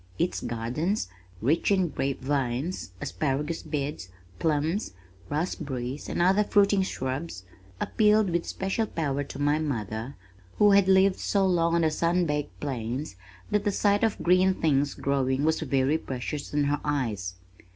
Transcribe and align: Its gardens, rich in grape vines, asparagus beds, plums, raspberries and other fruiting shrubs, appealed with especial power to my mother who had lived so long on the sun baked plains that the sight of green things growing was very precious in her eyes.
Its 0.17 0.41
gardens, 0.41 1.09
rich 1.41 1.69
in 1.69 1.87
grape 1.89 2.23
vines, 2.23 2.89
asparagus 2.99 3.61
beds, 3.61 4.09
plums, 4.39 4.93
raspberries 5.29 6.09
and 6.09 6.23
other 6.23 6.43
fruiting 6.43 6.81
shrubs, 6.81 7.45
appealed 7.79 8.31
with 8.31 8.41
especial 8.45 8.87
power 8.87 9.23
to 9.23 9.37
my 9.37 9.59
mother 9.59 10.15
who 10.57 10.71
had 10.71 10.87
lived 10.87 11.19
so 11.19 11.45
long 11.45 11.75
on 11.75 11.81
the 11.81 11.91
sun 11.91 12.25
baked 12.25 12.59
plains 12.59 13.15
that 13.51 13.63
the 13.63 13.71
sight 13.71 14.03
of 14.03 14.17
green 14.23 14.55
things 14.55 14.95
growing 14.95 15.43
was 15.43 15.59
very 15.59 15.99
precious 15.99 16.51
in 16.51 16.63
her 16.63 16.81
eyes. 16.83 17.35